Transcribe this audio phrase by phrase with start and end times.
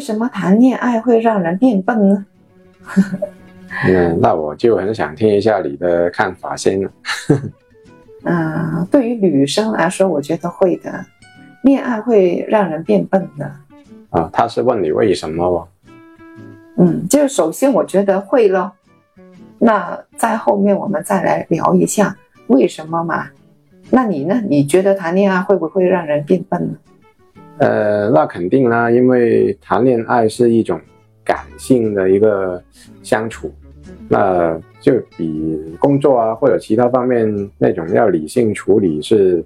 [0.00, 2.24] 为什么谈恋爱会让人变笨呢？
[3.86, 6.90] 嗯，那我就很想听一下你的看法先了。
[8.24, 11.04] 嗯， 对于女生来说，我觉得会的，
[11.64, 13.44] 恋爱会让人变笨的。
[14.08, 15.68] 啊，他是问你为什么哦？
[16.78, 18.72] 嗯，就是首先我觉得会咯，
[19.58, 23.28] 那在后面我们再来聊一下为什么嘛。
[23.90, 24.40] 那你呢？
[24.48, 26.78] 你觉得谈恋爱会不会让人变笨呢？
[27.60, 30.80] 呃，那肯定啦，因为谈恋爱是一种
[31.22, 32.62] 感性的一个
[33.02, 33.52] 相处，
[34.08, 39.44] 那就比工作啊或者其他方面那种要理性处理是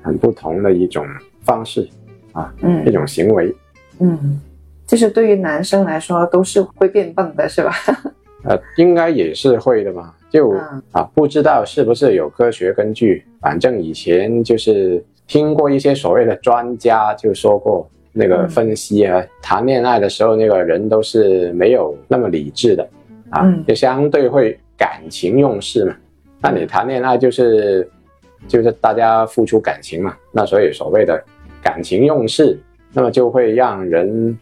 [0.00, 1.04] 很不同的一种
[1.42, 1.88] 方式
[2.32, 3.54] 啊，嗯一种行为。
[3.98, 4.40] 嗯，
[4.86, 7.72] 就是对于男生来说都是会变笨的，是吧？
[8.44, 10.14] 呃，应该也是会的吧？
[10.30, 22.88] 就、嗯啊，不知道是不是有科学根据，反正以前就是听过一些所谓的专家就说过那个嗯分析啊，谈恋爱的时候那个人都是没有那么理智的
[23.30, 25.96] 啊，嗯就相对会感情用事嘛。
[26.40, 27.88] 那你谈恋爱就是
[28.46, 31.22] 就是大家付出感情嘛，那所以所谓的
[31.62, 32.58] 感情用事，
[32.92, 34.38] 那么就会让人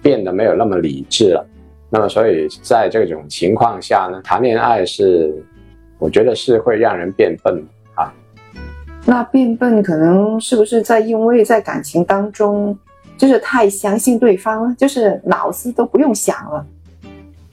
[0.00, 1.44] 变得没有那么理智了。
[1.90, 5.34] 那么，所以在这种情况下呢，谈恋爱是，
[5.98, 7.77] 我觉得是会让人变笨啊。
[9.08, 12.78] 那变笨可能是不是在因为在感情当中
[13.16, 16.66] 就是太相信对方了，就是脑子都不用想了。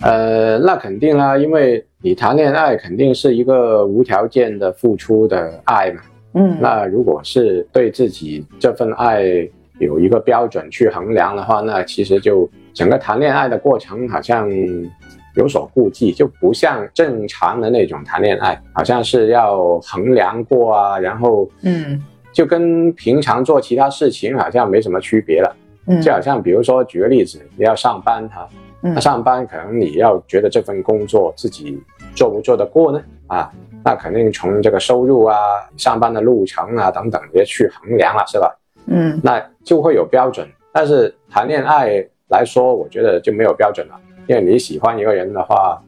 [0.02, 6.02] 呃，那肯定啦，因为你谈恋爱肯定是一个无条件的付出的爱嘛。
[6.34, 9.24] 嗯，那如果是对自己这份爱
[9.80, 14.50] 有一个标准去衡量的话，那其实就整个谈恋爱的过程好像
[15.36, 25.56] 有所顾忌，就不像正常的那种谈恋爱，好像是要衡量过啊，然后嗯就跟平常做其他事情好像没什么区别了。
[25.88, 28.48] 嗯，就好像比如说举个例子，你要上班哈，
[28.82, 31.80] 嗯那上班可能你要觉得这份工作自己
[32.16, 33.02] 做不做得过呢？
[33.28, 33.52] 啊，
[33.84, 35.36] 那肯定从这个收入啊、
[35.78, 38.56] 上班的路程啊等等也去衡量了，是吧？
[38.88, 40.48] 嗯那就会有标准。
[40.72, 45.82] 但是谈恋爱来说，我觉得就没有标准了，因为你喜欢一个人的话，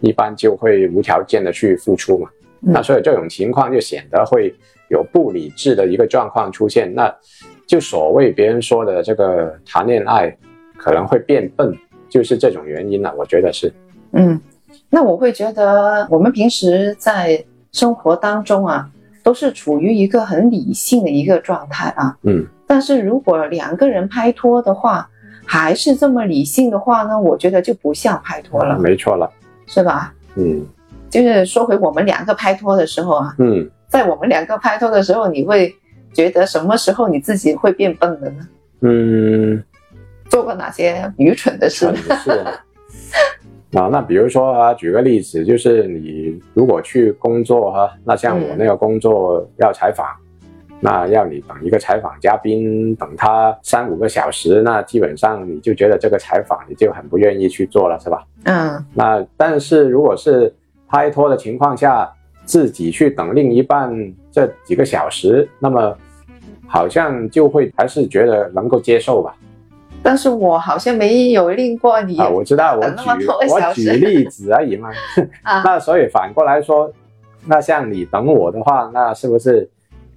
[0.00, 2.28] 一般就会无条件的去付出嘛。
[2.60, 4.52] 嗯那所以这种情况就显得会
[4.88, 6.92] 有不理智的一个状况出现。
[6.92, 7.14] 那
[7.68, 10.36] 就所谓别人说的这个谈恋爱
[10.76, 11.72] 可能会变笨，
[12.08, 13.14] 就是这种原因了。
[13.16, 13.72] 我觉得是。
[14.12, 14.40] 嗯，
[14.90, 18.90] 那我会觉得我们平时在生活当中啊，
[19.22, 22.16] 都是处于一个很理性的一个状态啊。
[22.22, 25.08] 嗯，但是如果两个人拍拖的话，
[25.48, 29.28] 还是这么理性的话呢，我觉得就不像拍拖了，没错了。
[29.66, 30.14] 是吧？
[30.36, 30.64] 嗯
[31.10, 35.74] 就是说回我们两个拍拖的时候啊，嗯，在我们两个拍拖的时候，你会
[36.12, 38.48] 觉得什么时候你自己会变笨的呢？
[38.82, 39.64] 嗯，
[40.28, 41.96] 做过哪些愚蠢的事很？
[42.18, 42.52] 是啊。
[43.72, 50.06] 啊，那比如说啊，举个例子，就是你如果去工作哈、那像我那个工作要采访，
[50.80, 58.24] 那要你等一个采访嘉宾等他三五个小时，那基本上你就觉得这个采访你就很不愿意去做了，是吧？
[58.44, 60.54] 嗯那但是如果是
[60.88, 62.10] 拍拖的情况下，
[62.44, 63.92] 自己去等另一半
[64.30, 65.96] 这几个小时，那么
[66.66, 69.34] 好像就会还是觉得能够接受吧。
[70.00, 74.90] 但是我好像没有令过你啊，我知道，我举我举例子而已嘛。
[75.42, 76.90] 啊 那所以反过来说，
[77.44, 79.68] 那像你等我的话，那是不是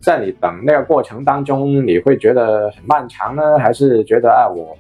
[0.02, 3.60] 在你等那个过程当中，你会觉得很漫长呢？
[3.60, 4.76] 还是觉得啊，我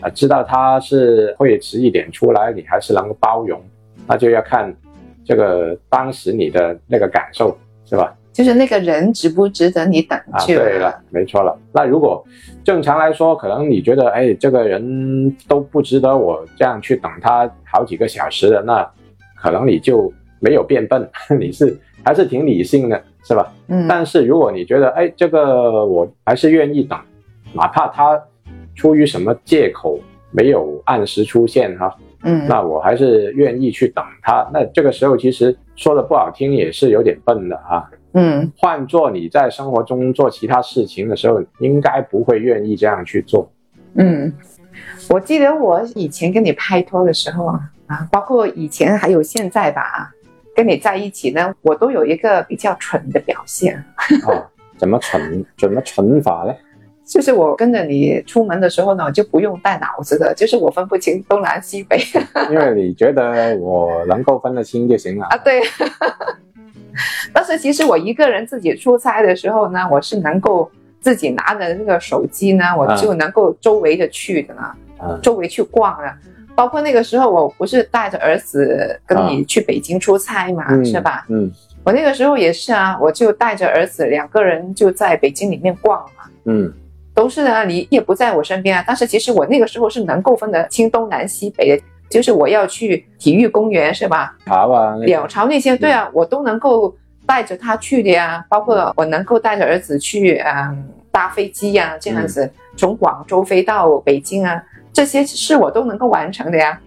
[0.00, 3.60] 啊知道他是会迟一点出来，你还是能够包容？
[4.06, 4.74] 那就要看
[5.24, 8.14] 这个当时你的那个感受，是吧？
[8.32, 11.54] 就是那个人值不值得你等啊，去对了，没错了。
[11.70, 12.24] 那如果
[12.64, 18.90] 正常来说，可能你觉得，哎，这个人都不值得我这样去等他好几个小时的，那
[19.36, 20.10] 可能你就
[20.42, 21.08] 没有变笨，
[21.40, 23.50] 你是还是挺理性的，是吧？
[23.68, 26.98] 嗯但是如果你觉得，哎，这个我还是愿意等，
[27.54, 28.20] 哪怕他
[28.74, 29.98] 出于什么借口
[30.32, 34.46] 没有按时出现哈，嗯那我还是愿意去等他。
[34.52, 37.88] 那这个时候其实说的不好听，也是有点笨的啊。
[38.14, 43.50] 嗯换做你在生活中做其他事情的时候，应该不会愿意这样去做。
[43.94, 44.30] 嗯，
[45.08, 50.10] 我记得我以前跟你拍拖的时候啊，啊，包括以前还有现在吧，啊，
[50.54, 53.82] 跟你在一起呢，我都有一个比较蠢的表现，
[54.26, 54.44] 哦，
[54.76, 55.44] 怎么蠢？
[55.58, 56.54] 怎么蠢法呢？
[57.04, 61.98] 就是我跟着你出门的时候呢，我就不用带脑子的，就是我分不清东南西北
[62.48, 65.36] 因为你觉得我能够分得清就行了啊，。
[65.38, 65.60] 对。
[67.32, 70.70] 但是其实我一个人自己出差的时候呢，我是能够
[71.00, 74.62] 自己拿着那个手机呢，我就能够周围的去的呢。
[75.02, 76.16] 嗯周围去逛啊。
[76.54, 81.24] 包括那个时候，我不是带着儿子跟你去北京出差嘛，嗯是吧？
[81.28, 81.50] 嗯
[81.84, 86.72] 我那个时候也是啊，我就带着儿子两个人就在北京里面逛嘛，嗯
[87.12, 88.84] 都是啊，你也不在我身边啊。
[88.86, 94.36] 但是其实我那个时候是能够分得清东南西北的，就是我要去体育公园是吧？
[95.06, 96.94] 鸟巢那些，对啊，我都能够
[97.26, 98.44] 带着他去的呀。
[98.48, 104.62] 包括我能够带着儿子去，嗯，搭飞机呀，这样子从广州飞到北京啊，
[104.92, 106.78] 这些事我都能够完成的呀。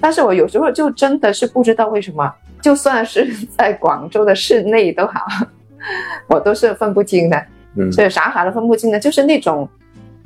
[0.00, 2.30] 但是我有时候就真的是不知道为什么，
[2.60, 3.26] 就算是
[3.56, 5.20] 在广州的市内都好，
[6.28, 7.46] 我都是分不清的，
[7.76, 7.90] 嗯。
[7.92, 9.68] 是傻傻的分不清的，就是那种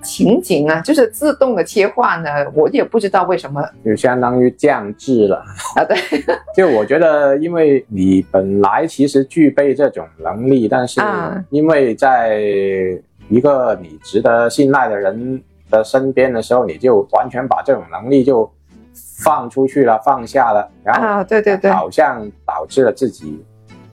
[0.02, 3.62] 情景啊，就是自动的切换呢，我也不知道为什么。
[3.84, 5.44] 就相当于降智了。
[5.76, 5.96] 啊，对，
[6.56, 11.44] 就我觉得，因为你本来其实具备这种能力，但是啊。
[11.50, 12.41] 因为在
[13.29, 18.50] 一个你值得信赖的人的身边的时候，你就完全把这种能力就
[19.23, 23.44] 放出去了，放下了，然后啊，对对对，好像导致了自己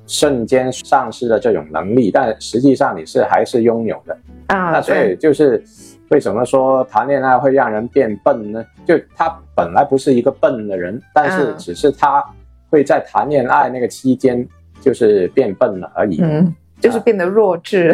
[0.07, 4.17] 瞬间丧失了这种能力，但实际上你是还是拥有的。
[4.47, 5.63] 啊，那所以，就是
[6.09, 8.63] 为什么说谈恋爱会让人变笨呢？
[8.85, 12.23] 就他本来不是一个笨的人，但是嗯只是他
[12.69, 14.47] 会在谈恋爱那个期间
[14.79, 16.21] 就是变笨了而已。
[16.21, 17.91] 嗯，就是变得弱智。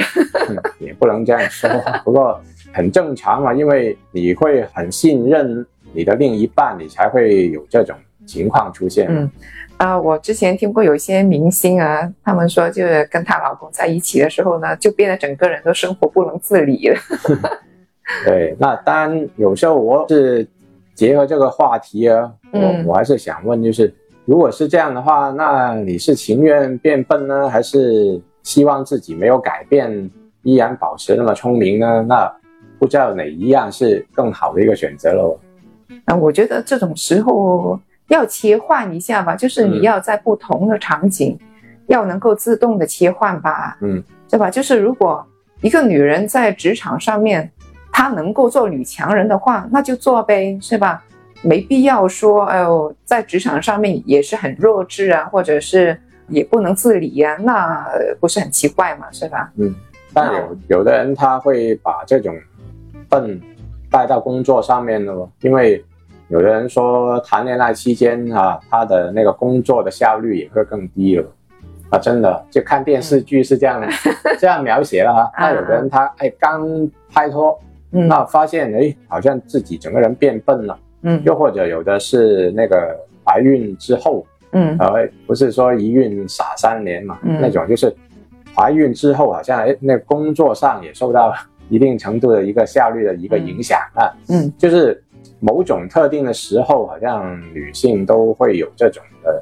[0.49, 1.69] 嗯也不能这样说，
[2.03, 2.41] 不过
[2.73, 7.95] 很正常嘛，因为你会很信任你的另一半，你才会有这种
[8.25, 9.07] 情况出现。
[9.09, 9.29] 嗯
[9.77, 16.97] 啊、我之前听过有一些明星啊，他们说就是跟她老公在一起的时候呢，就变得整个人都生活不能自理了。
[18.23, 20.47] 对，那当然有时候我是
[20.93, 23.91] 结合这个话题啊，嗯我我还是想问，就是
[24.25, 30.11] 如果是这样的话，那你是情愿变笨呢，还是希望自己没有改变，
[30.43, 32.05] 依然保持那么聪明呢？
[32.07, 32.31] 那
[32.81, 35.39] 不知道哪一样是更好的一个选择喽。
[36.05, 41.37] 啊，我觉得这种时候要切换一下吧，就是你嗯要在不同的场景，
[41.85, 44.49] 要能够自动的切换吧，嗯对吧？
[44.49, 45.23] 就是如果
[45.61, 47.51] 一个女人在职场上面，
[47.91, 51.03] 她能够做女强人的话，那就做呗，是吧？
[51.43, 55.95] 没必要说，哎呦，在职场上面也是很弱智啊，或者是
[56.29, 59.51] 也不能自理啊，那呃不是很奇怪嘛，是吧？
[59.57, 59.75] 嗯，
[60.15, 62.35] 但有有的人他会把这种
[63.11, 63.39] 笨
[63.91, 65.83] 带到工作上面了，因为
[66.29, 71.25] 有的人说谈恋爱期间啊，他的那个工作的效率也会更低了。
[71.89, 73.83] 啊，真的，就看电视剧是这样、
[74.39, 75.29] 这样描写了哈。
[75.37, 77.59] 那有的人他哎刚拍拖，
[77.91, 78.07] 嗯。
[78.07, 81.21] 那发现哎好像自己整个人变笨了，嗯。
[81.25, 84.73] 又或者有的是那个怀孕之后，嗯。
[84.79, 87.41] 呃，不是说一孕傻三年嘛，嗯。
[87.41, 87.93] 那种就是
[88.55, 91.33] 怀孕之后好像哎，那工作上也受到
[91.71, 94.51] 一定程度的一个效率的一个影响啊，嗯。
[94.57, 95.01] 就是
[95.39, 99.41] 某种特定的时候，好像女性都会有这种的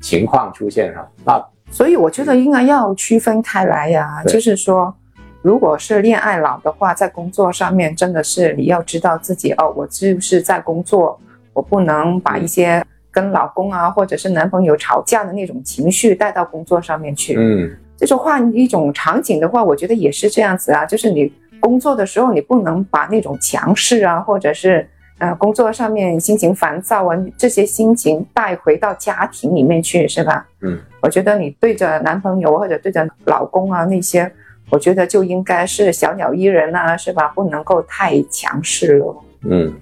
[0.00, 4.32] 情况出现哈、那所以我觉得应该要区分开来呀、对。
[4.32, 4.92] 就是说，
[5.40, 11.18] 如果是恋爱脑的话，在工作上面真的是你要知道自己哦，我就是在工作，
[11.52, 17.36] 我不能把一些跟老公啊或者是男朋友吵架的那种情绪带到工作上面去。
[17.38, 17.70] 嗯。
[17.96, 24.88] 就是换一种场景的话，我觉得也是这样子啊，就是你工作的时候，你不能把那种强势啊，或者是
[25.18, 30.46] 呃工作上面心情烦躁啊这些心情带回到家庭里面去，是吧？
[30.60, 34.30] 嗯，我觉得你对着男朋友或者对着老公啊那些，
[34.70, 37.28] 我觉得就应该是小鸟依人啊，是吧？
[37.28, 39.16] 不能够太强势了。
[39.42, 39.74] 嗯，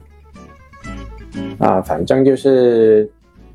[1.59, 3.11] 啊，反正就是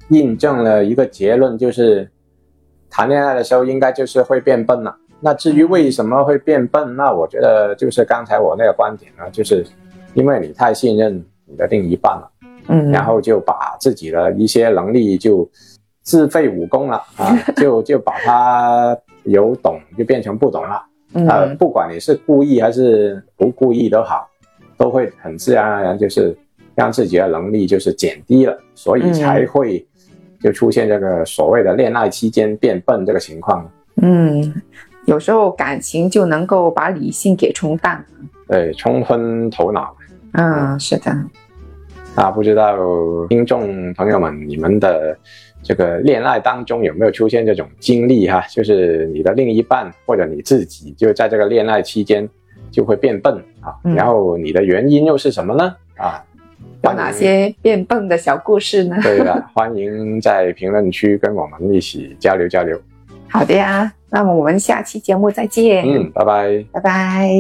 [0.10, 2.10] 印证了一个结论，就是
[2.90, 4.98] 谈恋爱的时候应该就是会变笨了。
[5.22, 9.66] 那至于为什么会变笨，那我觉得就是刚才我那个观点呢，就是
[10.16, 12.32] 因为你太信任你的另一半了，
[12.68, 15.48] 嗯，然后就把自己的一些能力就
[16.02, 20.84] 自废武功了啊， 就就把它由懂就变成不懂了。
[21.14, 24.28] 呃，嗯不管你是故意还是不故意都好，
[24.78, 26.36] 都会很自然而然就是
[26.74, 29.86] 让自己的能力就是减低了，所以才会
[30.42, 33.70] 就出现这个所谓的恋爱期间变笨这个情况。
[34.02, 34.42] 嗯，
[35.06, 38.04] 有时候感情就能够把理性给冲淡。
[38.48, 39.96] 对，冲昏头脑。
[40.34, 41.12] 嗯，是的，
[42.16, 42.78] 啊，不知道
[43.30, 45.18] 听众朋友们，你们的
[45.62, 48.42] 这个恋爱当中有没有出现这种经历哈？
[48.50, 52.28] 就是你的另一半或者你自己，就在这个恋爱期间
[52.70, 55.76] 就会变笨啊，嗯然后你的原因又是什么呢？
[55.98, 56.24] 啊，
[56.84, 58.98] 有哪些变笨的小故事呢？
[59.02, 62.80] 对了，欢迎在评论区跟我们一起交流交流。
[63.32, 65.86] 好的呀那么我们下期节目再见。
[65.86, 66.66] 嗯拜拜。
[66.74, 67.32] 拜拜。